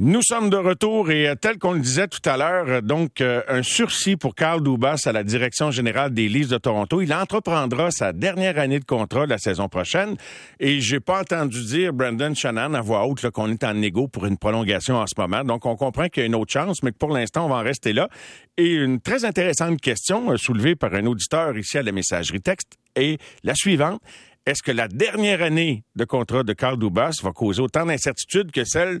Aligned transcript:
Nous 0.00 0.22
sommes 0.22 0.50
de 0.50 0.56
retour 0.56 1.12
et 1.12 1.28
euh, 1.28 1.36
tel 1.36 1.56
qu'on 1.56 1.70
le 1.70 1.78
disait 1.78 2.08
tout 2.08 2.28
à 2.28 2.36
l'heure, 2.36 2.64
euh, 2.68 2.80
donc 2.80 3.20
euh, 3.20 3.42
un 3.46 3.62
sursis 3.62 4.16
pour 4.16 4.34
Carl 4.34 4.60
Dubas 4.60 5.02
à 5.04 5.12
la 5.12 5.22
direction 5.22 5.70
générale 5.70 6.12
des 6.12 6.28
Leafs 6.28 6.48
de 6.48 6.58
Toronto. 6.58 7.00
Il 7.00 7.14
entreprendra 7.14 7.92
sa 7.92 8.12
dernière 8.12 8.58
année 8.58 8.80
de 8.80 8.84
contrat 8.84 9.24
la 9.24 9.38
saison 9.38 9.68
prochaine 9.68 10.16
et 10.58 10.80
j'ai 10.80 10.98
pas 10.98 11.20
entendu 11.20 11.62
dire 11.64 11.92
Brandon 11.92 12.34
Shannon 12.34 12.74
à 12.74 12.80
voix 12.80 13.06
haute 13.06 13.30
qu'on 13.30 13.52
est 13.52 13.62
en 13.62 13.74
négo 13.74 14.08
pour 14.08 14.26
une 14.26 14.36
prolongation 14.36 14.96
en 14.96 15.06
ce 15.06 15.14
moment. 15.16 15.44
Donc 15.44 15.64
on 15.64 15.76
comprend 15.76 16.08
qu'il 16.08 16.22
y 16.22 16.24
a 16.24 16.26
une 16.26 16.34
autre 16.34 16.52
chance, 16.52 16.82
mais 16.82 16.90
que 16.90 16.98
pour 16.98 17.10
l'instant 17.10 17.46
on 17.46 17.48
va 17.48 17.58
en 17.58 17.62
rester 17.62 17.92
là. 17.92 18.08
Et 18.56 18.72
une 18.72 19.00
très 19.00 19.24
intéressante 19.24 19.80
question 19.80 20.36
soulevée 20.36 20.74
par 20.74 20.92
un 20.94 21.06
auditeur 21.06 21.56
ici 21.56 21.78
à 21.78 21.84
la 21.84 21.92
messagerie 21.92 22.40
texte 22.40 22.78
est 22.96 23.20
la 23.44 23.54
suivante. 23.54 24.00
Est-ce 24.44 24.64
que 24.64 24.72
la 24.72 24.88
dernière 24.88 25.40
année 25.40 25.84
de 25.94 26.04
contrat 26.04 26.42
de 26.42 26.52
Carl 26.52 26.80
Dubas 26.80 27.14
va 27.22 27.30
causer 27.30 27.62
autant 27.62 27.86
d'incertitudes 27.86 28.50
que 28.50 28.64
celle 28.64 28.98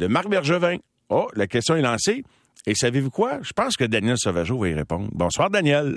de 0.00 0.06
Marc 0.06 0.28
Bergevin. 0.28 0.78
Oh, 1.10 1.28
la 1.36 1.46
question 1.46 1.76
est 1.76 1.82
lancée. 1.82 2.24
Et 2.66 2.74
savez-vous 2.74 3.10
quoi? 3.10 3.38
Je 3.42 3.52
pense 3.52 3.76
que 3.76 3.84
Daniel 3.84 4.16
Sauvageau 4.18 4.58
va 4.58 4.68
y 4.68 4.74
répondre. 4.74 5.08
Bonsoir, 5.12 5.50
Daniel. 5.50 5.94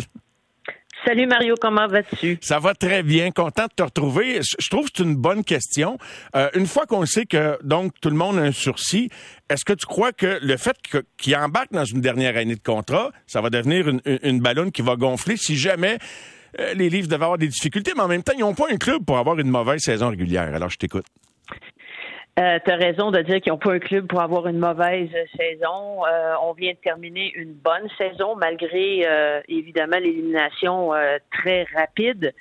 Salut 1.05 1.25
Mario, 1.25 1.55
comment 1.59 1.87
vas-tu? 1.87 2.37
Ça 2.41 2.59
va 2.59 2.73
très 2.73 3.03
bien, 3.03 3.31
content 3.31 3.65
de 3.65 3.73
te 3.75 3.83
retrouver. 3.83 4.39
Je 4.41 4.69
trouve 4.69 4.85
que 4.85 4.91
c'est 4.95 5.03
une 5.03 5.15
bonne 5.15 5.43
question. 5.43 5.97
Euh, 6.35 6.49
une 6.55 6.65
fois 6.65 6.85
qu'on 6.85 7.05
sait 7.05 7.25
que 7.25 7.57
donc 7.63 7.93
tout 7.99 8.09
le 8.09 8.15
monde 8.15 8.37
a 8.37 8.41
un 8.41 8.51
sursis, 8.53 9.09
est-ce 9.49 9.65
que 9.65 9.73
tu 9.73 9.85
crois 9.85 10.13
que 10.13 10.39
le 10.41 10.55
fait 10.55 10.77
qu'il 11.17 11.35
embarque 11.35 11.73
dans 11.73 11.83
une 11.83 11.99
dernière 11.99 12.37
année 12.37 12.55
de 12.55 12.61
contrat, 12.61 13.11
ça 13.27 13.41
va 13.41 13.49
devenir 13.49 13.89
une, 13.89 14.01
une 14.05 14.39
ballonne 14.39 14.71
qui 14.71 14.81
va 14.81 14.95
gonfler 14.95 15.35
si 15.35 15.57
jamais 15.57 15.97
euh, 16.59 16.73
les 16.73 16.89
livres 16.89 17.07
devaient 17.07 17.25
avoir 17.25 17.37
des 17.37 17.47
difficultés, 17.47 17.91
mais 17.95 18.03
en 18.03 18.07
même 18.07 18.23
temps, 18.23 18.33
ils 18.37 18.41
n'ont 18.41 18.53
pas 18.53 18.67
un 18.71 18.77
club 18.77 19.03
pour 19.03 19.17
avoir 19.17 19.37
une 19.39 19.49
mauvaise 19.49 19.81
saison 19.81 20.09
régulière. 20.09 20.53
Alors, 20.55 20.69
je 20.69 20.77
t'écoute. 20.77 21.05
Euh, 22.39 22.57
tu 22.65 22.71
as 22.71 22.75
raison 22.77 23.11
de 23.11 23.21
dire 23.21 23.41
qu'ils 23.41 23.51
n'ont 23.51 23.59
pas 23.59 23.73
un 23.73 23.79
club 23.79 24.07
pour 24.07 24.19
avoir 24.19 24.47
une 24.47 24.57
mauvaise 24.57 25.11
saison. 25.37 26.03
Euh, 26.05 26.33
on 26.41 26.53
vient 26.53 26.71
de 26.71 26.77
terminer 26.77 27.31
une 27.35 27.53
bonne 27.53 27.87
saison 27.95 28.35
malgré 28.35 29.05
euh, 29.05 29.39
évidemment 29.47 29.97
l'élimination 29.97 30.95
euh, 30.95 31.17
très 31.31 31.67
rapide. 31.75 32.33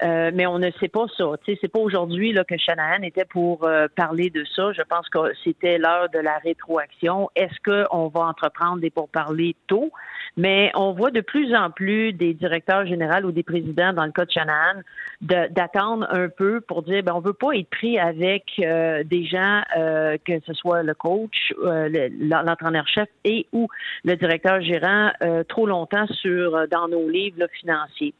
mais 0.00 0.46
on 0.46 0.58
ne 0.58 0.70
sait 0.80 0.88
pas 0.88 1.06
ça. 1.16 1.24
C'est 1.44 1.68
pas 1.68 1.78
aujourd'hui 1.78 2.32
là, 2.32 2.44
que 2.44 2.56
Shanahan 2.56 3.02
était 3.02 3.26
pour 3.26 3.68
parler 3.96 4.30
de 4.30 4.44
ça. 4.56 4.72
Je 4.72 4.82
pense 4.82 5.08
que 5.08 5.18
c'était 5.44 5.78
l'heure 5.78 6.08
de 6.08 6.18
la 6.18 6.38
rétroaction. 6.38 7.30
Est-ce 7.36 7.58
qu'on 7.64 8.08
va 8.08 8.20
entreprendre 8.20 8.80
des 8.80 8.90
pourparlers 8.90 9.56
tôt? 9.66 9.92
Mais 10.36 10.72
on 10.74 10.92
voit 10.92 11.12
de 11.12 11.20
plus 11.20 11.54
en 11.54 11.70
plus 11.70 12.12
des 12.12 12.34
directeurs 12.34 12.86
généraux 12.86 13.22
ou 13.24 13.32
des 13.32 13.44
présidents, 13.44 13.92
dans 13.92 14.04
le 14.04 14.10
cas 14.10 14.24
de 14.24 14.30
Shanahan, 14.32 14.80
d'attendre 15.20 16.06
un 16.10 16.28
peu 16.28 16.60
pour 16.60 16.82
dire 16.82 17.02
ben 17.04 17.12
on 17.14 17.20
veut 17.20 17.32
pas 17.32 17.52
être 17.52 17.70
pris 17.70 17.98
avec 17.98 18.44
euh, 18.58 19.04
des 19.04 19.24
gens 19.24 19.62
euh, 19.76 20.16
que 20.24 20.40
ce 20.44 20.52
soit 20.54 20.82
le 20.82 20.94
coach, 20.94 21.52
euh, 21.62 22.08
l'entraîneur-chef 22.18 23.08
et 23.24 23.46
ou 23.52 23.68
le 24.04 24.16
directeur 24.16 24.60
gérant 24.60 25.12
trop 25.48 25.66
longtemps 25.66 26.06
sur 26.08 26.66
dans 26.68 26.88
nos 26.88 27.08
livres 27.08 27.46
financiers. 27.60 28.14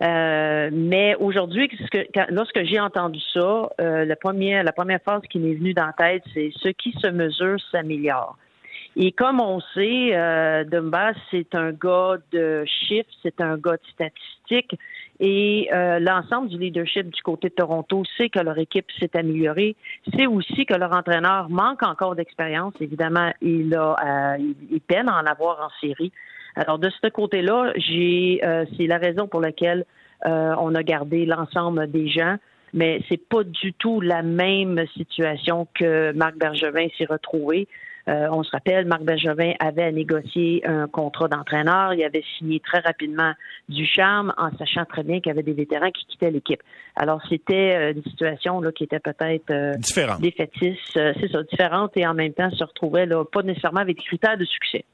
mais 0.00 1.16
aujourd'hui, 1.18 1.70
lorsque 2.28 2.62
j'ai 2.64 2.80
entendu 2.80 3.20
ça, 3.32 3.70
la 3.78 4.16
première 4.16 4.64
la 4.64 4.72
première 4.72 5.00
phrase 5.00 5.22
qui 5.30 5.38
m'est 5.38 5.54
venue 5.54 5.72
dans 5.72 5.86
la 5.86 5.92
tête, 5.92 6.22
c'est 6.34 6.52
ce 6.56 6.68
qui 6.68 6.92
se 6.92 7.08
mesure 7.08 7.58
s'améliore. 7.72 8.36
Et 8.96 9.12
comme 9.12 9.40
on 9.40 9.60
sait, 9.74 10.10
euh, 10.14 10.64
Dumba, 10.64 11.12
c'est 11.30 11.54
un 11.54 11.72
gars 11.72 12.16
de 12.32 12.64
chiffres, 12.64 13.10
c'est 13.22 13.40
un 13.40 13.56
gars 13.56 13.72
de 13.72 13.86
statistiques. 13.92 14.78
Et 15.20 15.68
euh, 15.72 15.98
l'ensemble 16.00 16.48
du 16.48 16.58
leadership 16.58 17.08
du 17.08 17.22
côté 17.22 17.48
de 17.48 17.54
Toronto 17.54 18.02
sait 18.16 18.28
que 18.28 18.40
leur 18.40 18.58
équipe 18.58 18.86
s'est 18.98 19.16
améliorée. 19.16 19.76
C'est 20.14 20.26
aussi 20.26 20.66
que 20.66 20.74
leur 20.74 20.92
entraîneur 20.92 21.48
manque 21.50 21.82
encore 21.82 22.14
d'expérience. 22.14 22.74
Évidemment, 22.80 23.32
il 23.40 23.74
a, 23.74 23.96
euh, 24.34 24.52
il 24.70 24.80
peine 24.80 25.08
à 25.08 25.20
en 25.20 25.26
avoir 25.26 25.60
en 25.60 25.70
série. 25.80 26.12
Alors 26.56 26.78
de 26.78 26.88
ce 26.90 27.08
côté-là, 27.08 27.72
j'ai, 27.76 28.40
euh, 28.44 28.64
c'est 28.76 28.86
la 28.86 28.98
raison 28.98 29.26
pour 29.28 29.40
laquelle 29.40 29.84
on 30.26 30.74
a 30.74 30.82
gardé 30.82 31.26
l'ensemble 31.26 31.90
des 31.90 32.08
gens 32.08 32.38
mais 32.72 33.00
c'est 33.08 33.28
pas 33.28 33.44
du 33.44 33.72
tout 33.74 34.00
la 34.00 34.22
même 34.22 34.84
situation 34.96 35.68
que 35.74 36.12
Marc 36.12 36.36
Bergevin 36.36 36.88
s'est 36.98 37.04
retrouvé. 37.04 37.68
Euh, 38.08 38.28
on 38.30 38.42
se 38.42 38.50
rappelle, 38.50 38.86
Marc 38.86 39.02
Bergevin 39.02 39.52
avait 39.58 39.90
négocié 39.92 40.62
un 40.66 40.86
contrat 40.88 41.28
d'entraîneur. 41.28 41.94
Il 41.94 42.04
avait 42.04 42.24
signé 42.38 42.60
très 42.60 42.80
rapidement 42.80 43.32
du 43.68 43.86
charme 43.86 44.34
en 44.36 44.50
sachant 44.58 44.84
très 44.84 45.02
bien 45.02 45.20
qu'il 45.20 45.28
y 45.28 45.30
avait 45.30 45.42
des 45.42 45.54
vétérans 45.54 45.90
qui 45.90 46.04
quittaient 46.06 46.30
l'équipe. 46.30 46.62
Alors, 46.96 47.20
c'était 47.28 47.74
euh, 47.74 47.92
une 47.94 48.02
situation 48.02 48.60
là, 48.60 48.72
qui 48.72 48.84
était 48.84 49.00
peut-être 49.00 49.50
euh, 49.50 49.72
défaitiste, 50.20 50.80
c'est 50.94 51.32
ça, 51.32 51.42
différente 51.42 51.92
et 51.96 52.06
en 52.06 52.14
même 52.14 52.32
temps 52.32 52.50
se 52.50 52.64
retrouvait 52.64 53.06
là, 53.06 53.24
pas 53.24 53.42
nécessairement 53.42 53.80
avec 53.80 53.96
des 53.96 54.02
critères 54.02 54.36
de 54.36 54.44
succès 54.44 54.84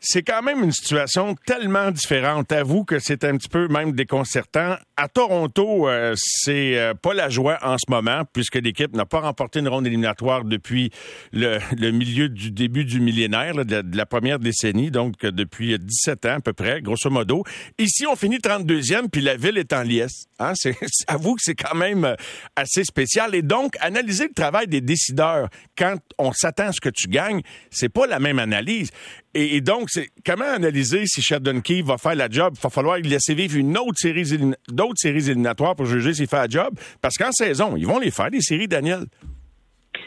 c'est 0.00 0.22
quand 0.22 0.42
même 0.42 0.62
une 0.62 0.72
situation 0.72 1.34
tellement 1.46 1.90
différente. 1.90 2.52
Avoue 2.52 2.84
que 2.84 2.98
c'est 2.98 3.24
un 3.24 3.36
petit 3.36 3.48
peu 3.48 3.68
même 3.68 3.92
déconcertant. 3.92 4.76
À 5.00 5.06
Toronto, 5.06 5.88
euh, 5.88 6.14
c'est 6.16 6.76
euh, 6.76 6.92
pas 6.92 7.14
la 7.14 7.28
joie 7.28 7.56
en 7.62 7.76
ce 7.78 7.88
moment, 7.88 8.22
puisque 8.32 8.56
l'équipe 8.56 8.92
n'a 8.96 9.06
pas 9.06 9.20
remporté 9.20 9.60
une 9.60 9.68
ronde 9.68 9.86
éliminatoire 9.86 10.42
depuis 10.42 10.90
le, 11.32 11.60
milieu 11.92 12.28
du 12.28 12.50
début 12.50 12.84
du 12.84 12.98
millénaire, 12.98 13.64
de, 13.64 13.80
la 13.96 14.06
première 14.06 14.40
décennie, 14.40 14.90
donc 14.90 15.22
euh, 15.22 15.30
depuis 15.30 15.78
17 15.78 16.26
ans 16.26 16.34
à 16.38 16.40
peu 16.40 16.52
près, 16.52 16.82
grosso 16.82 17.10
modo. 17.10 17.44
Ici, 17.78 18.08
on 18.08 18.16
finit 18.16 18.38
32e, 18.38 19.08
puis 19.08 19.20
la 19.20 19.36
ville 19.36 19.56
est 19.58 19.72
en 19.72 19.82
liesse. 19.82 20.24
Hein? 20.40 20.54
C'est, 20.56 20.76
avoue 21.06 21.36
que 21.36 21.42
c'est 21.44 21.54
quand 21.54 21.76
même 21.76 22.16
assez 22.56 22.82
spécial. 22.82 23.36
Et 23.36 23.42
donc, 23.42 23.76
analyser 23.78 24.24
le 24.24 24.34
travail 24.34 24.66
des 24.66 24.80
décideurs 24.80 25.48
quand 25.76 25.94
on 26.18 26.32
s'attend 26.32 26.70
à 26.70 26.72
ce 26.72 26.80
que 26.80 26.90
tu 26.92 27.06
gagnes, 27.06 27.42
c'est 27.70 27.88
pas 27.88 28.08
la 28.08 28.18
même 28.18 28.40
analyse. 28.40 28.90
Et, 29.34 29.60
donc, 29.60 29.88
c'est 29.90 30.08
comment 30.26 30.50
analyser 30.50 31.04
si 31.06 31.22
Sheldon 31.22 31.60
Key 31.60 31.82
va 31.82 31.98
faire 31.98 32.14
la 32.14 32.28
job? 32.28 32.54
Il 32.56 32.60
va 32.60 32.70
falloir 32.70 32.98
laisser 32.98 33.34
vivre 33.34 33.56
une 33.56 33.76
autre 33.76 33.98
série, 33.98 34.24
d'autres 34.68 34.87
séries 34.96 35.30
éliminatoires 35.30 35.76
pour 35.76 35.86
juger 35.86 36.14
s'il 36.14 36.26
fait 36.26 36.36
la 36.36 36.48
job. 36.48 36.74
Parce 37.00 37.16
qu'en 37.16 37.32
saison, 37.32 37.76
ils 37.76 37.86
vont 37.86 37.98
les 37.98 38.10
faire, 38.10 38.30
les 38.30 38.40
séries, 38.40 38.68
Daniel. 38.68 39.04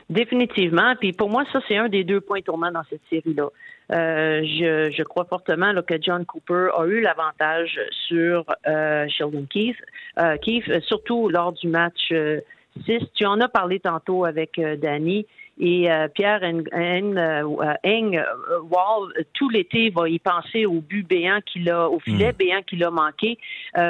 Définitivement. 0.10 0.96
Puis 1.00 1.14
pour 1.14 1.30
moi, 1.30 1.44
ça, 1.54 1.60
c'est 1.68 1.78
un 1.78 1.88
des 1.88 2.04
deux 2.04 2.22
points 2.22 2.42
tournants 2.42 2.72
dans 2.72 2.84
cette 2.90 3.02
série-là. 3.10 3.48
Euh, 3.92 4.42
je, 4.44 5.04
crois 5.04 5.26
fortement 5.26 5.74
que 5.82 5.96
John 6.02 6.26
Cooper 6.26 6.70
a 6.78 6.86
eu 6.86 7.02
l'avantage 7.02 7.78
sur 8.08 8.46
euh, 8.68 9.06
Sheldon 9.10 9.46
Keith, 9.50 9.76
euh, 10.20 10.38
Keith, 10.38 10.64
surtout 10.84 11.28
lors 11.30 11.52
du 11.52 11.68
match 11.68 12.14
6. 12.86 13.00
Tu 13.14 13.26
en 13.26 13.40
as 13.40 13.50
parlé 13.50 13.80
tantôt 13.80 14.26
avec 14.26 14.60
Danny. 14.60 15.26
Et 15.62 15.92
euh, 15.92 16.08
Pierre 16.08 16.42
Eng, 16.44 16.66
euh, 16.74 17.44
euh, 17.86 18.60
Wall, 18.64 19.14
tout 19.34 19.50
l'été, 19.50 19.92
va 19.92 20.10
y 20.10 20.18
penser 20.18 20.66
au 20.66 20.82
but 20.82 21.08
béant 21.08 21.40
qu'il 21.46 21.70
a, 21.70 21.88
au 21.88 22.00
filet 22.00 22.32
hmm. 22.32 22.36
béant 22.38 22.62
qu'il 22.64 22.84
a 22.84 22.90
manqué. 22.90 23.38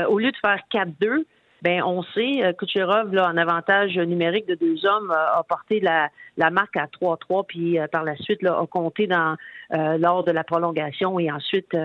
au 0.10 0.20
lieu 0.20 0.32
de 0.32 0.38
faire 0.38 0.60
4-2, 0.72 1.24
ben 1.62 1.84
on 1.84 2.02
sait, 2.02 2.56
Kucherov, 2.58 3.14
là, 3.14 3.30
en 3.30 3.38
avantage 3.38 3.96
numérique 3.96 4.48
de 4.48 4.56
deux 4.56 4.84
hommes, 4.86 5.12
a 5.12 5.44
porté 5.48 5.80
la, 5.80 6.10
la 6.36 6.50
marque 6.50 6.76
à 6.76 6.88
3-3, 6.88 7.46
puis 7.48 7.78
par 7.92 8.04
la 8.04 8.16
suite 8.16 8.42
là, 8.42 8.60
a 8.60 8.66
compté 8.66 9.06
dans 9.06 9.38
lors 9.70 10.24
de 10.24 10.32
la 10.32 10.44
prolongation 10.44 11.20
et 11.20 11.32
ensuite 11.32 11.78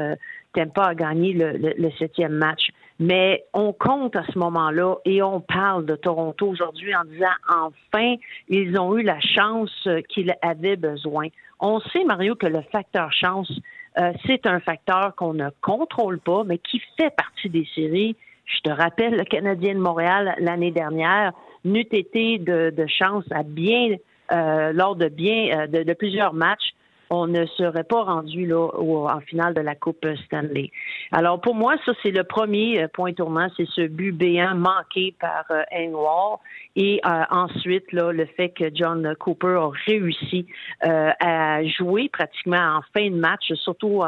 Tempa 0.55 0.83
a 0.83 0.95
gagné 0.95 1.35
le, 1.35 1.59
le, 1.59 1.91
septième 1.99 2.33
match. 2.33 2.69
Mais 2.99 3.45
on 3.53 3.73
compte 3.73 4.17
à 4.17 4.25
ce 4.33 4.39
moment-là 4.39 4.97
et 5.05 5.23
on 5.23 5.41
parle 5.41 5.85
de 5.85 5.97
Toronto 5.97 6.47
aujourd'hui 6.47 6.95
en 6.97 7.05
disant 7.05 7.27
enfin, 7.49 8.15
ils 8.49 8.79
ont 8.79 8.97
eu 8.97 9.03
la 9.03 9.21
chance 9.21 9.89
qu'ils 10.09 10.35
avaient 10.41 10.77
besoin. 10.77 11.29
On 11.61 11.81
sait, 11.81 12.05
Mario, 12.05 12.37
que 12.37 12.47
le 12.47 12.63
facteur 12.73 13.13
chance, 13.13 13.53
euh, 13.99 14.13
c'est 14.27 14.47
un 14.47 14.61
facteur 14.61 15.15
qu'on 15.17 15.35
ne 15.35 15.51
contrôle 15.61 16.21
pas, 16.21 16.45
mais 16.45 16.59
qui 16.59 16.83
fait 16.99 17.15
partie 17.15 17.51
des 17.51 17.67
séries. 17.75 18.17
Je 18.47 18.61
te 18.61 18.71
rappelle, 18.71 19.17
le 19.17 19.25
Canadien 19.25 19.75
de 19.75 19.81
Montréal 19.81 20.35
l'année 20.39 20.71
dernière 20.71 21.33
n'eût 21.65 21.89
été 21.93 22.39
de, 22.39 22.87
chance 22.87 23.25
à 23.31 23.43
bien 23.43 23.97
euh, 24.33 24.73
lors 24.73 24.97
de 24.97 25.09
bien 25.09 25.61
euh, 25.61 25.67
de 25.67 25.93
plusieurs 25.93 26.33
matchs 26.33 26.73
on 27.11 27.27
ne 27.27 27.47
serait 27.47 27.85
pas 27.85 28.03
rendu 28.03 28.47
là 28.47 28.69
en 28.75 29.21
finale 29.21 29.55
de 29.55 29.61
la 29.61 29.75
Coupe 29.75 30.07
Stanley. 30.27 30.71
Alors 31.13 31.41
pour 31.41 31.55
moi, 31.55 31.77
ça 31.85 31.93
c'est 32.03 32.11
le 32.11 32.25
premier 32.25 32.83
euh, 32.83 32.89
point 32.89 33.13
tournant, 33.13 33.49
c'est 33.57 33.69
ce 33.69 33.87
but 33.87 34.13
béant 34.13 34.55
manqué 34.55 35.15
par 35.21 35.45
euh, 35.51 35.63
Engwall 35.73 36.39
et 36.75 37.01
euh, 37.07 37.23
ensuite 37.31 37.93
le 37.93 38.27
fait 38.37 38.51
que 38.51 38.65
John 38.75 39.15
Cooper 39.19 39.59
a 39.61 39.71
réussi 39.87 40.47
à 40.81 41.65
jouer 41.65 42.09
pratiquement 42.09 42.79
en 42.79 42.81
fin 42.95 43.09
de 43.09 43.17
match, 43.17 43.53
surtout 43.55 44.03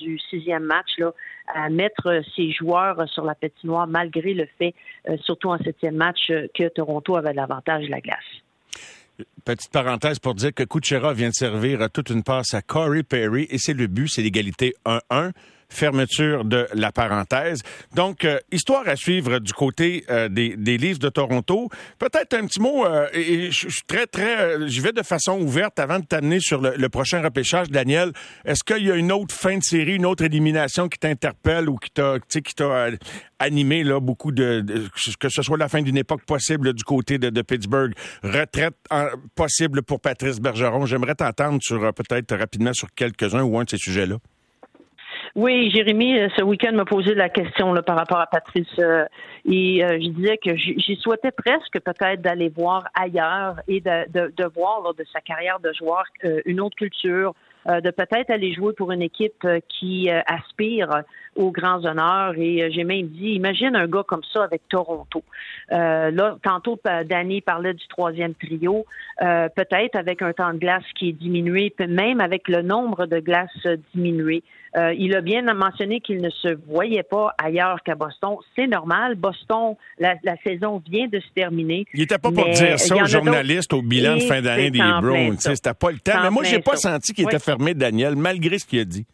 du 0.00 0.18
sixième 0.18 0.64
match 0.64 0.98
là, 0.98 1.12
à 1.54 1.68
mettre 1.68 2.22
ses 2.34 2.50
joueurs 2.52 3.08
sur 3.08 3.24
la 3.24 3.34
patinoire 3.34 3.86
malgré 3.86 4.32
le 4.34 4.46
fait, 4.58 4.74
surtout 5.20 5.50
en 5.50 5.58
septième 5.58 5.96
match, 5.96 6.28
que 6.54 6.68
Toronto 6.68 7.16
avait 7.16 7.34
l'avantage 7.34 7.84
de 7.84 7.90
la 7.90 8.00
glace. 8.00 8.43
Petite 9.44 9.72
parenthèse 9.72 10.18
pour 10.20 10.34
dire 10.34 10.54
que 10.54 10.62
Kuchera 10.62 11.12
vient 11.12 11.28
de 11.28 11.34
servir 11.34 11.86
toute 11.92 12.08
une 12.08 12.22
passe 12.22 12.54
à 12.54 12.62
Corey 12.62 13.02
Perry 13.02 13.46
et 13.50 13.58
c'est 13.58 13.74
le 13.74 13.88
but, 13.88 14.08
c'est 14.08 14.22
l'égalité 14.22 14.74
1-1. 14.86 15.32
Fermeture 15.74 16.44
de 16.44 16.66
la 16.74 16.92
parenthèse. 16.92 17.60
Donc, 17.94 18.24
euh, 18.24 18.38
histoire 18.52 18.88
à 18.88 18.96
suivre 18.96 19.38
du 19.38 19.52
côté 19.52 20.04
euh, 20.10 20.28
des, 20.28 20.56
des 20.56 20.78
livres 20.78 20.98
de 20.98 21.08
Toronto. 21.08 21.68
Peut-être 21.98 22.34
un 22.34 22.46
petit 22.46 22.60
mot, 22.60 22.84
et, 23.12 23.50
je 23.50 23.68
suis 23.68 23.82
très, 23.86 24.06
très, 24.06 24.68
je 24.68 24.80
vais 24.80 24.92
de 24.92 25.02
façon 25.02 25.40
ouverte 25.40 25.78
avant 25.78 25.98
de 25.98 26.04
t'amener 26.04 26.40
sur 26.40 26.60
le, 26.60 26.74
le, 26.76 26.88
prochain 26.88 27.22
repêchage, 27.22 27.70
Daniel. 27.70 28.12
Est-ce 28.44 28.62
qu'il 28.64 28.84
y 28.86 28.90
a 28.90 28.94
une 28.94 29.12
autre 29.12 29.34
fin 29.34 29.58
de 29.58 29.62
série, 29.62 29.96
une 29.96 30.06
autre 30.06 30.24
élimination 30.24 30.88
qui 30.88 30.98
t'interpelle 30.98 31.68
ou 31.68 31.76
qui 31.76 31.90
t'a, 31.90 32.18
qui 32.28 32.54
t'a 32.54 32.88
animé 33.38 33.84
là 33.84 34.00
beaucoup 34.00 34.32
de, 34.32 34.64
que 35.18 35.28
ce 35.28 35.42
soit 35.42 35.58
la 35.58 35.68
fin 35.68 35.82
d'une 35.82 35.96
époque 35.96 36.24
possible 36.24 36.72
du 36.72 36.84
côté 36.84 37.18
de, 37.18 37.30
de 37.30 37.42
Pittsburgh, 37.42 37.92
retraite 38.22 38.74
possible 39.34 39.82
pour 39.82 40.00
Patrice 40.00 40.40
Bergeron. 40.40 40.86
J'aimerais 40.86 41.14
t'entendre 41.14 41.58
sur 41.62 41.92
peut-être 41.92 42.36
rapidement 42.36 42.72
sur 42.72 42.92
quelques-uns 42.94 43.42
ou 43.42 43.58
un 43.58 43.64
de 43.64 43.70
ces 43.70 43.78
sujets-là. 43.78 44.16
Oui, 45.36 45.68
Jérémy, 45.70 46.16
euh, 46.16 46.28
ce 46.36 46.44
week-end 46.44 46.72
m'a 46.74 46.84
posé 46.84 47.12
la 47.12 47.28
question 47.28 47.72
là, 47.72 47.82
par 47.82 47.96
rapport 47.96 48.20
à 48.20 48.26
Patrice 48.28 48.68
euh, 48.78 49.04
et 49.44 49.84
euh, 49.84 49.98
je 50.00 50.08
disais 50.10 50.38
que 50.38 50.54
j'y 50.54 50.96
souhaitais 51.02 51.32
presque 51.32 51.80
peut-être 51.80 52.22
d'aller 52.22 52.48
voir 52.50 52.84
ailleurs 52.94 53.56
et 53.66 53.80
de, 53.80 54.08
de, 54.12 54.32
de 54.36 54.44
voir 54.54 54.82
lors 54.82 54.94
de 54.94 55.04
sa 55.12 55.20
carrière 55.20 55.58
de 55.58 55.72
joueur 55.72 56.04
une 56.44 56.60
autre 56.60 56.76
culture, 56.76 57.34
de 57.66 57.90
peut-être 57.90 58.30
aller 58.30 58.52
jouer 58.52 58.74
pour 58.74 58.92
une 58.92 59.02
équipe 59.02 59.46
qui 59.68 60.08
aspire 60.10 61.02
aux 61.36 61.50
grands 61.50 61.84
honneurs. 61.84 62.34
Et 62.36 62.70
j'ai 62.72 62.84
même 62.84 63.08
dit, 63.08 63.30
imagine 63.30 63.76
un 63.76 63.86
gars 63.86 64.04
comme 64.06 64.24
ça 64.32 64.44
avec 64.44 64.62
Toronto. 64.68 65.22
là, 65.70 66.36
tantôt, 66.42 66.80
Danny 67.06 67.40
parlait 67.40 67.74
du 67.74 67.86
troisième 67.88 68.34
trio, 68.34 68.84
peut-être 69.18 69.96
avec 69.96 70.22
un 70.22 70.32
temps 70.32 70.52
de 70.52 70.58
glace 70.58 70.84
qui 70.96 71.10
est 71.10 71.12
diminué, 71.12 71.72
même 71.88 72.20
avec 72.20 72.48
le 72.48 72.62
nombre 72.62 73.06
de 73.06 73.20
glaces 73.20 73.66
diminué. 73.94 74.42
Euh, 74.76 74.92
il 74.98 75.14
a 75.14 75.20
bien 75.20 75.42
mentionné 75.54 76.00
qu'il 76.00 76.20
ne 76.20 76.30
se 76.30 76.48
voyait 76.66 77.04
pas 77.04 77.32
ailleurs 77.38 77.80
qu'à 77.84 77.94
Boston. 77.94 78.36
C'est 78.56 78.66
normal. 78.66 79.14
Boston, 79.14 79.76
la, 79.98 80.16
saison 80.42 80.82
vient 80.90 81.06
de 81.06 81.20
se 81.20 81.28
terminer. 81.34 81.86
Il 81.94 82.00
n'était 82.00 82.18
pas 82.18 82.32
pour 82.32 82.48
dire 82.50 82.78
ça 82.78 82.96
aux 82.96 83.06
journalistes 83.06 83.72
au 83.72 83.82
bilan 83.82 84.16
de 84.16 84.20
fin 84.20 84.42
d'année 84.42 84.70
des 84.70 84.80
Browns. 84.80 85.38
C'était 85.38 85.74
pas 85.74 85.92
le 85.92 85.98
temps. 85.98 86.20
Mais 86.22 86.30
moi, 86.30 86.42
j'ai 86.42 86.58
pas 86.58 86.76
senti 86.76 87.12
qu'il 87.12 87.24
était 87.24 87.38
fermé, 87.38 87.74
Daniel, 87.74 88.16
malgré 88.16 88.58
ce 88.58 88.66
qu'il 88.66 88.80
a 88.80 88.84
dit. 88.84 89.06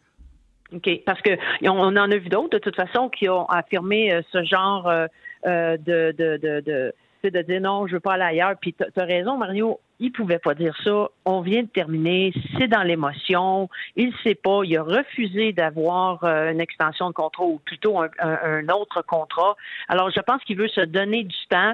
OK. 0.73 0.89
Parce 1.05 1.21
que 1.21 1.31
on 1.63 1.77
en 1.77 1.95
a 1.97 2.17
vu 2.17 2.29
d'autres, 2.29 2.57
de 2.57 2.57
toute 2.57 2.75
façon, 2.75 3.09
qui 3.09 3.27
ont 3.29 3.45
affirmé 3.45 4.13
euh, 4.13 4.21
ce 4.31 4.43
genre 4.43 4.87
euh, 4.87 5.07
de, 5.45 6.13
de, 6.17 6.37
de, 6.37 6.59
de 6.61 6.93
de 7.29 7.41
dire 7.43 7.61
non, 7.61 7.85
je 7.85 7.93
veux 7.93 7.99
pas 7.99 8.13
aller 8.13 8.23
ailleurs. 8.23 8.55
Puis 8.59 8.73
tu 8.73 8.83
as 8.99 9.05
raison, 9.05 9.37
Mario, 9.37 9.79
il 9.99 10.11
pouvait 10.11 10.39
pas 10.39 10.55
dire 10.55 10.75
ça. 10.83 11.09
On 11.25 11.41
vient 11.41 11.61
de 11.61 11.67
terminer, 11.67 12.33
c'est 12.57 12.67
dans 12.67 12.81
l'émotion. 12.81 13.69
Il 13.95 14.11
sait 14.23 14.35
pas. 14.35 14.61
Il 14.63 14.75
a 14.77 14.83
refusé 14.83 15.53
d'avoir 15.53 16.23
euh, 16.23 16.51
une 16.51 16.59
extension 16.59 17.09
de 17.09 17.13
contrat 17.13 17.45
ou 17.45 17.59
plutôt 17.63 17.99
un, 17.99 18.69
autre 18.69 19.03
contrat. 19.03 19.55
Alors, 19.87 20.09
je 20.09 20.19
pense 20.21 20.43
qu'il 20.43 20.57
veut 20.57 20.69
se 20.69 20.81
donner 20.81 21.23
du 21.23 21.37
temps. 21.49 21.73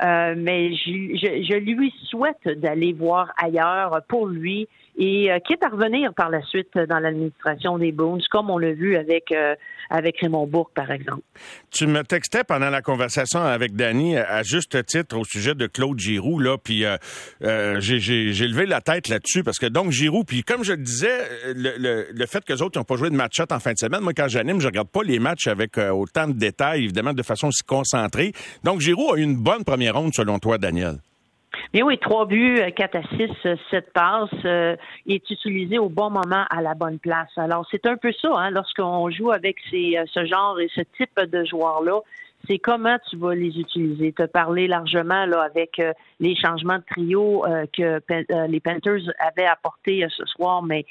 Euh, 0.00 0.34
mais 0.36 0.74
je, 0.76 1.56
lui 1.56 1.92
souhaite 2.04 2.46
d'aller 2.46 2.92
voir 2.92 3.32
ailleurs 3.36 4.00
pour 4.08 4.28
lui 4.28 4.68
et 4.98 5.30
euh, 5.30 5.38
quitte 5.38 5.62
à 5.62 5.68
revenir 5.68 6.12
par 6.12 6.28
la 6.28 6.42
suite 6.42 6.76
dans 6.76 6.98
l'administration 6.98 7.78
des 7.78 7.92
Bones, 7.92 8.20
comme 8.30 8.50
on 8.50 8.58
l'a 8.58 8.72
vu 8.72 8.96
avec 8.96 9.30
euh, 9.32 9.54
avec 9.90 10.18
Raymond 10.20 10.46
Bourque, 10.46 10.74
par 10.74 10.90
exemple. 10.90 11.22
Tu 11.70 11.86
me 11.86 12.02
textais 12.02 12.44
pendant 12.44 12.68
la 12.68 12.82
conversation 12.82 13.40
avec 13.40 13.74
Danny 13.74 14.16
à 14.16 14.42
juste 14.42 14.84
titre 14.84 15.16
au 15.16 15.24
sujet 15.24 15.54
de 15.54 15.66
Claude 15.66 15.98
Giroux, 15.98 16.40
là, 16.40 16.58
puis 16.58 16.84
j'ai 17.40 18.46
levé 18.48 18.66
la 18.66 18.80
tête 18.80 19.08
là-dessus 19.08 19.42
parce 19.42 19.58
que 19.58 19.66
donc 19.66 19.90
Giroux, 19.90 20.24
puis 20.24 20.42
comme 20.42 20.64
je 20.64 20.72
le 20.72 20.82
disais, 20.82 21.54
le, 21.54 22.08
le, 22.12 22.26
fait 22.26 22.44
que 22.44 22.52
les 22.52 22.60
autres 22.60 22.78
n'ont 22.78 22.84
pas 22.84 22.96
joué 22.96 23.08
de 23.08 23.14
match 23.14 23.40
en 23.50 23.58
fin 23.60 23.72
de 23.72 23.78
semaine, 23.78 24.00
moi 24.00 24.12
quand 24.14 24.28
j'anime, 24.28 24.60
je 24.60 24.66
regarde 24.66 24.88
pas 24.88 25.02
les 25.02 25.18
matchs 25.18 25.46
avec 25.46 25.78
autant 25.78 26.28
de 26.28 26.34
détails, 26.34 26.84
évidemment, 26.84 27.14
de 27.14 27.22
façon 27.22 27.48
aussi 27.48 27.62
concentrée. 27.62 28.32
Donc 28.64 28.80
Giroux 28.80 29.14
a 29.14 29.18
eu 29.18 29.22
une 29.22 29.36
bonne 29.36 29.64
première 29.64 29.94
ronde 29.94 30.12
selon 30.14 30.38
toi, 30.38 30.58
Daniel. 30.58 30.98
Bien 31.74 31.84
oui, 31.84 31.98
trois 31.98 32.24
buts, 32.24 32.60
euh, 32.60 32.70
quatre 32.70 32.96
à 32.96 33.02
six, 33.02 33.30
euh, 33.44 33.56
sept 33.70 33.92
passes, 33.92 34.30
euh, 34.46 34.74
est 35.06 35.30
utilisé 35.30 35.78
au 35.78 35.90
bon 35.90 36.08
moment 36.08 36.46
à 36.48 36.62
la 36.62 36.72
bonne 36.72 36.98
place. 36.98 37.28
Alors 37.36 37.66
c'est 37.70 37.84
un 37.84 37.98
peu 37.98 38.10
ça, 38.22 38.30
hein, 38.36 38.50
lorsqu'on 38.50 39.10
joue 39.10 39.32
avec 39.32 39.56
ces, 39.70 39.98
ce 40.06 40.24
genre 40.24 40.58
et 40.60 40.68
ce 40.74 40.80
type 40.96 41.20
de 41.20 41.44
joueurs-là, 41.44 42.00
c'est 42.46 42.58
comment 42.58 42.96
tu 43.10 43.18
vas 43.18 43.34
les 43.34 43.58
utiliser. 43.58 44.14
Tu 44.14 44.22
as 44.22 44.28
parlé 44.28 44.66
largement 44.66 45.26
là, 45.26 45.42
avec 45.42 45.82
les 46.20 46.36
changements 46.36 46.78
de 46.78 46.84
trio 46.90 47.44
que 47.76 48.00
les 48.46 48.60
Panthers 48.60 49.02
avaient 49.18 49.48
apportés 49.48 50.06
ce 50.08 50.24
soir, 50.24 50.62
mais 50.62 50.86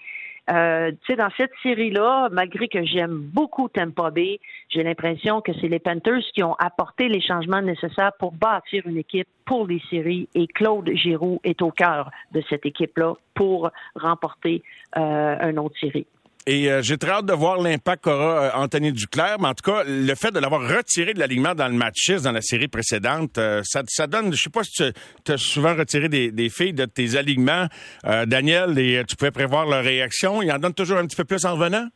euh, 0.50 0.92
tu 0.92 0.98
sais, 1.08 1.16
dans 1.16 1.30
cette 1.36 1.52
série-là, 1.62 2.30
malgré 2.32 2.68
que 2.68 2.84
j'aime 2.86 3.18
beaucoup 3.18 3.68
Tampa 3.70 4.12
Bay, 4.12 4.40
j'ai 4.70 4.84
l'impression 4.84 5.42
que 5.42 5.52
c'est 5.60 5.68
les 5.68 5.80
Panthers 5.80 6.24
qui 6.34 6.44
ont 6.44 6.56
apporté 6.56 7.10
les 7.10 7.22
changements 7.22 7.62
nécessaires 7.62 8.14
pour 8.18 8.32
bâtir 8.32 8.88
une 8.88 8.98
équipe 8.98 9.28
pour 9.46 9.68
les 9.68 9.82
séries 9.90 10.28
et 10.36 10.48
Claude 10.48 10.90
Giroux 10.94 11.40
est 11.44 11.62
au 11.62 11.72
cœur 11.72 12.12
de 12.34 12.42
cette 12.50 12.66
équipe-là 12.66 13.14
pour 13.34 13.72
remporter 13.96 14.64
euh, 14.98 15.36
un 15.40 15.58
autre 15.58 15.78
série. 15.80 16.08
Et 16.50 16.72
euh, 16.72 16.82
j'ai 16.82 16.98
très 16.98 17.12
hâte 17.12 17.26
de 17.26 17.34
voir 17.34 17.62
l'impact 17.62 18.06
qu'aura 18.06 18.44
euh, 18.44 18.50
Anthony 18.54 18.94
Duclair. 18.94 19.36
Mais 19.40 19.50
en 19.50 19.54
tout 19.54 19.70
cas, 19.70 19.84
le 19.86 20.16
fait 20.16 20.32
de 20.32 20.40
l'avoir 20.40 20.62
retiré 20.62 21.14
de 21.14 21.20
l'alignement 21.20 21.54
dans 21.54 21.68
le 21.68 21.74
match 21.74 21.98
6 22.06 22.22
dans 22.22 22.32
la 22.32 22.42
série 22.42 22.70
précédente, 22.70 23.38
euh, 23.38 23.62
ça, 23.66 24.08
donne, 24.08 24.34
je 24.34 24.44
sais 24.44 24.50
pas 24.50 24.64
si 24.64 24.94
tu 25.26 25.32
as 25.32 25.38
souvent 25.38 25.76
retiré 25.76 26.08
des, 26.08 26.32
des, 26.32 26.50
filles 26.50 26.72
de 26.72 26.86
tes 26.86 27.18
alignements, 27.18 27.68
Daniel, 28.26 28.80
et 28.80 29.04
tu 29.06 29.18
pouvais 29.18 29.32
prévoir 29.32 29.66
leur 29.66 29.84
réaction. 29.84 30.42
Il 30.42 30.50
en 30.52 30.58
donne 30.58 30.74
toujours 30.74 30.98
un 30.98 31.06
petit 31.06 31.18
peu 31.18 31.26
plus 31.26 31.44
en 31.44 31.56
revenant? 31.56 31.90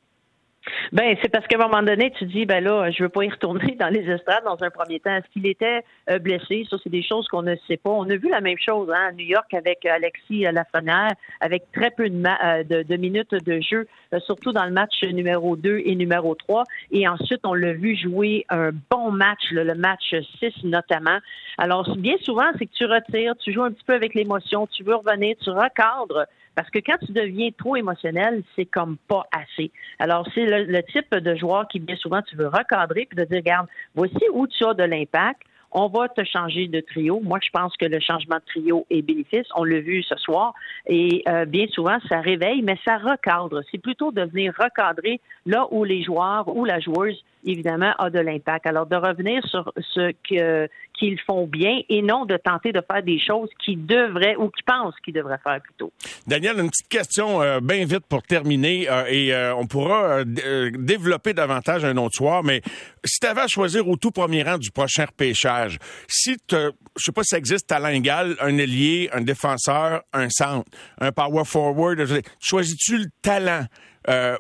Ben, 0.92 1.16
c'est 1.22 1.30
parce 1.30 1.48
qu'à 1.48 1.58
un 1.58 1.68
moment 1.68 1.82
donné, 1.82 2.12
tu 2.12 2.26
dis, 2.26 2.46
ben 2.46 2.64
là, 2.64 2.92
je 2.92 3.04
veux 3.04 3.10
pas 3.10 3.24
y 3.24 3.30
retourner 3.30 3.76
dans 3.80 3.88
les 3.88 4.08
estrades 4.10 4.44
dans 4.44 4.62
un 4.62 4.70
premier 4.70 5.00
temps. 5.00 5.16
Est-ce 5.16 5.28
qu'il 5.34 5.48
était 5.48 5.84
euh, 6.10 6.20
blessé? 6.20 6.66
Ça, 6.70 6.78
c'est 6.84 6.90
des 6.90 7.02
choses 7.02 7.28
qu'on 7.30 7.42
ne 7.42 7.56
sait 7.68 7.78
pas. 7.78 7.90
On 7.90 8.08
a 8.10 8.16
vu 8.16 8.30
la 8.30 8.42
même 8.42 8.58
chose 8.64 8.90
hein, 8.94 9.08
à 9.10 9.12
New 9.12 9.26
York 9.26 9.52
avec 9.54 9.86
euh, 9.86 9.94
Alexis 9.94 10.42
Lafrenière, 10.42 11.14
avec 11.40 11.64
très 11.72 11.90
peu 11.90 12.10
de, 12.10 12.24
euh, 12.26 12.64
de, 12.64 12.84
de 12.84 12.96
minutes 12.98 13.34
de 13.34 13.60
jeu, 13.62 13.88
surtout 14.26 14.52
dans 14.52 14.66
le 14.66 14.72
match 14.72 15.04
numéro 15.04 15.56
2 15.56 15.82
et 15.84 15.96
numéro 15.96 16.36
3. 16.36 16.64
Et 16.92 17.08
ensuite, 17.08 17.42
on 17.44 17.54
l'a 17.54 17.74
vu 17.74 17.96
jouer 17.96 18.46
un 18.50 18.70
bon 18.90 19.12
match, 19.12 19.42
le 19.52 19.74
match 19.74 20.14
6 20.40 20.64
notamment. 20.66 21.18
Alors, 21.58 21.96
bien 21.98 22.16
souvent, 22.22 22.46
c'est 22.60 22.66
que 22.68 22.74
tu 22.74 22.86
retires, 22.86 23.36
tu 23.38 23.52
joues 23.52 23.64
un 23.64 23.72
petit 23.72 23.84
peu 23.86 23.94
avec 23.94 24.14
l'émotion, 24.14 24.68
tu 24.68 24.84
veux 24.84 24.96
revenir, 24.96 25.36
tu 25.42 25.50
recadres 25.50 26.28
parce 26.56 26.70
que 26.70 26.80
quand 26.80 26.98
tu 27.06 27.12
deviens 27.12 27.50
trop 27.58 27.76
émotionnel, 27.76 28.44
c'est 28.56 28.66
comme 28.66 28.98
pas 29.08 29.26
assez. 29.32 29.72
Alors, 30.00 30.28
c'est 30.34 30.46
le, 30.46 30.82
type 30.84 31.14
de 31.16 31.36
joueur 31.36 31.68
qui, 31.68 31.80
bien 31.80 31.96
souvent, 31.96 32.22
tu 32.22 32.36
veux 32.36 32.48
recadrer 32.48 33.08
puis 33.10 33.18
de 33.18 33.24
dire, 33.26 33.38
regarde, 33.38 33.68
voici 33.96 34.24
où 34.34 34.48
tu 34.48 34.66
as 34.66 34.74
de 34.74 34.84
l'impact. 34.84 35.42
On 35.74 35.88
va 35.88 36.10
te 36.10 36.22
changer 36.26 36.68
de 36.68 36.82
trio. 36.82 37.22
Moi, 37.22 37.40
je 37.42 37.50
pense 37.50 37.78
que 37.78 37.86
le 37.86 38.02
changement 38.02 38.36
de 38.36 38.44
trio 38.46 38.86
est 38.90 39.02
bénéfice. 39.02 39.48
On 39.56 39.64
l'a 39.64 39.80
vu 39.80 40.04
ce 40.04 40.18
soir. 40.18 40.54
Et 40.86 41.24
euh, 41.30 41.46
bien 41.46 41.66
souvent, 41.68 41.98
ça 42.10 42.20
réveille, 42.20 42.62
mais 42.62 42.78
ça 42.84 42.98
recadre. 42.98 43.62
C'est 43.72 43.78
plutôt 43.78 44.12
de 44.12 44.22
venir 44.24 44.54
recadrer 44.60 45.22
là 45.46 45.68
où 45.72 45.86
les 45.86 46.04
joueurs 46.04 46.54
ou 46.54 46.66
la 46.66 46.82
joueuse, 46.82 47.24
évidemment, 47.46 47.94
a 48.00 48.10
de 48.10 48.20
l'impact. 48.20 48.68
Alors, 48.68 48.86
de 48.86 48.98
revenir 48.98 49.46
sur 49.48 49.72
ce 49.94 50.12
que 50.30 50.68
qu'ils 51.02 51.20
font 51.22 51.48
bien 51.48 51.82
et 51.90 52.04
non 52.04 52.26
de 52.26 52.38
tenter 52.38 52.72
de 52.72 52.82
faire 52.82 53.02
des 53.02 53.20
choses 53.20 53.50
qu'ils 53.66 53.88
devraient 53.88 54.36
ou 54.36 54.50
qu'ils 54.50 54.64
pensent 54.64 54.94
qu'ils 55.04 55.16
devraient 55.16 55.40
faire 55.44 55.60
plutôt. 55.60 55.92
Daniel, 56.28 56.60
une 56.60 56.70
petite 56.70 56.90
question 56.90 57.42
euh, 57.42 57.60
bien 57.60 57.84
vite 57.86 58.06
pour 58.08 58.22
terminer 58.22 58.88
euh, 58.88 59.06
et 59.10 59.34
euh, 59.34 59.56
on 59.56 59.66
pourra 59.66 60.24
développer 60.24 61.34
davantage 61.34 61.84
un 61.86 61.98
autre 61.98 62.16
soir, 62.16 62.44
mais 62.44 62.62
si 63.04 63.20
tu 63.20 63.26
avais 63.26 63.42
à 63.42 63.48
choisir 63.48 63.88
au 63.88 63.98
tout 63.98 64.12
premier 64.12 64.44
rang 64.44 64.60
du 64.60 64.70
prochain 64.70 65.06
repêchage, 65.06 65.80
si 66.08 66.38
tu 66.48 66.56
je 66.56 67.04
sais 67.04 67.12
pas 67.12 67.24
si 67.24 67.30
ça 67.30 67.38
existe 67.40 67.66
talent 67.68 67.88
égal, 67.88 68.36
un 68.40 68.56
ailier, 68.60 69.10
un 69.12 69.22
défenseur, 69.22 70.04
un 70.14 70.30
centre, 70.30 70.70
un 71.00 71.12
power 71.12 71.46
forward, 71.46 72.06
choisis-tu 72.40 72.98
le 72.98 73.06
talent 73.24 73.66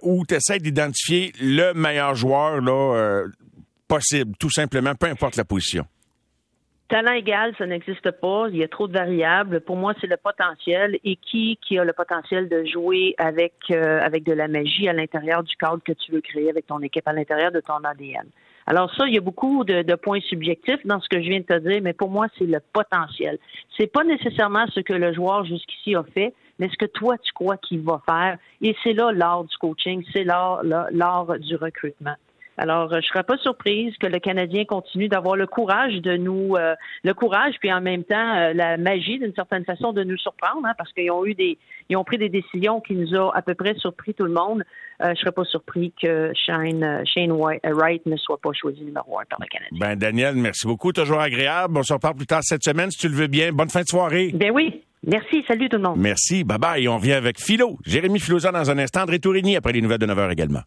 ou 0.04 0.26
tu 0.28 0.36
essaies 0.36 0.60
d'identifier 0.60 1.34
le 1.42 1.74
meilleur 1.74 2.14
joueur 2.14 2.62
là, 2.62 3.24
possible, 3.88 4.34
tout 4.38 4.52
simplement, 4.52 4.94
peu 4.96 5.08
importe 5.08 5.38
la 5.38 5.46
position? 5.46 5.86
Talent 6.92 7.14
égal, 7.14 7.56
ça 7.58 7.66
n'existe 7.66 8.12
pas. 8.12 8.48
Il 8.50 8.58
y 8.58 8.64
a 8.66 8.68
trop 8.68 8.86
de 8.86 8.92
variables. 8.92 9.62
Pour 9.62 9.78
moi, 9.78 9.94
c'est 10.02 10.08
le 10.08 10.18
potentiel. 10.18 11.00
Et 11.06 11.16
qui 11.16 11.58
qui 11.62 11.80
a 11.80 11.86
le 11.86 11.94
potentiel 11.94 12.50
de 12.50 12.66
jouer 12.66 13.16
avec 13.18 13.54
euh, 13.72 14.02
avec 14.02 14.26
de 14.26 14.34
la 14.34 14.50
magie 14.50 14.90
à 14.90 14.94
l'intérieur 14.94 15.42
du 15.42 15.56
cadre 15.56 15.80
que 15.86 15.94
tu 15.94 16.12
veux 16.12 16.20
créer 16.20 16.50
avec 16.50 16.68
ton 16.68 16.82
équipe, 16.82 17.08
à 17.08 17.14
l'intérieur 17.14 17.54
de 17.54 17.62
ton 17.62 17.76
ADN. 17.76 18.28
Alors 18.68 18.94
ça, 18.96 19.08
il 19.08 19.14
y 19.14 19.18
a 19.18 19.22
beaucoup 19.22 19.64
de, 19.64 19.84
de, 19.84 19.96
points 19.96 20.20
subjectifs 20.20 20.86
dans 20.86 21.00
ce 21.00 21.08
que 21.08 21.22
je 21.22 21.30
viens 21.30 21.40
de 21.40 21.46
te 21.46 21.60
dire, 21.60 21.80
mais 21.82 21.94
pour 21.94 22.10
moi, 22.10 22.28
c'est 22.38 22.46
le 22.46 22.60
potentiel. 22.74 23.40
C'est 23.78 23.88
pas 23.88 24.04
nécessairement 24.04 24.66
ce 24.68 24.82
que 24.82 24.94
le 24.94 25.14
joueur 25.14 25.46
jusqu'ici 25.46 25.96
a 25.96 26.04
fait, 26.14 26.34
mais 26.60 26.68
ce 26.68 26.78
que 26.78 26.88
toi 26.88 27.18
tu 27.20 27.32
crois 27.32 27.56
qu'il 27.56 27.80
va 27.84 28.02
faire. 28.06 28.38
Et 28.62 28.76
c'est 28.84 28.94
là 28.94 29.14
l'art 29.14 29.46
du 29.46 29.58
coaching, 29.58 30.04
c'est 30.12 30.26
l'art 30.26 30.62
l'art 30.64 31.40
du 31.40 31.56
recrutement. 31.56 32.18
Alors, 32.58 32.90
je 32.92 32.98
ne 32.98 33.02
serais 33.02 33.24
pas 33.24 33.38
surprise 33.38 33.94
que 33.98 34.08
le 34.08 34.20
Canadien 34.20 34.66
continue 34.66 35.08
d'avoir 35.08 35.36
le 35.36 35.48
courage 35.48 35.96
de 35.96 36.18
nous, 36.18 36.56
le 37.04 37.14
courage, 37.14 37.56
puis 37.60 37.72
en 37.72 37.82
même 37.82 38.04
temps 38.04 38.52
la 38.54 38.78
magie 38.78 39.20
d'une 39.20 39.34
certaine 39.34 39.66
façon 39.66 39.94
de 39.94 40.04
nous 40.04 40.18
surprendre, 40.18 40.66
hein, 40.66 40.74
parce 40.78 40.92
qu'ils 40.94 41.12
ont 41.12 41.26
eu 41.26 41.34
des, 41.34 41.58
ils 41.90 41.98
ont 41.98 42.04
pris 42.04 42.18
des 42.18 42.30
décisions 42.30 42.82
qui 42.82 42.94
nous 42.94 43.16
ont 43.16 43.30
à 43.30 43.42
peu 43.42 43.56
près 43.56 43.74
surpris 43.76 44.14
tout 44.14 44.26
le 44.26 44.34
monde. 44.34 44.64
je 45.02 45.10
ne 45.10 45.16
serais 45.16 45.32
pas 45.32 45.46
surpris 45.46 45.94
que 46.02 46.32
Shane, 46.36 47.04
Shane 47.06 47.32
Wright 47.32 48.06
ne 48.06 48.18
soit 48.18 48.38
pas 48.38 48.52
choisi 48.54 48.82
numéro 48.84 49.20
un 49.20 49.24
par 49.26 49.40
le 49.40 49.48
Canadien. 49.48 49.78
Ben 49.80 49.96
Daniel, 49.96 50.36
merci 50.36 50.68
beaucoup, 50.68 50.92
toujours 50.92 51.20
agréable. 51.20 51.78
On 51.78 51.84
se 51.84 51.94
reparle 51.94 52.16
plus 52.16 52.28
tard 52.28 52.42
cette 52.44 52.64
semaine 52.64 52.92
si 52.92 53.00
tu 53.00 53.08
le 53.08 53.16
veux 53.16 53.28
bien. 53.28 53.52
Bonne 53.52 53.70
fin 53.70 53.82
de 53.82 53.88
soirée. 53.88 54.32
Ben 54.34 54.52
oui. 54.52 54.84
Merci, 55.06 55.44
salut 55.48 55.68
tout 55.68 55.78
le 55.78 55.84
monde. 55.84 55.98
Merci, 55.98 56.44
bye 56.44 56.60
bye. 56.60 56.88
On 56.88 56.98
revient 56.98 57.14
avec 57.14 57.40
Philo. 57.40 57.80
Jérémy 57.86 58.20
Filosa 58.20 58.52
dans 58.52 58.70
un 58.70 58.78
instant. 58.78 59.02
André 59.02 59.20
Tourigny 59.20 59.56
après 59.56 59.74
les 59.74 59.82
nouvelles 59.82 59.98
de 59.98 60.06
9h 60.06 60.32
également. 60.32 60.62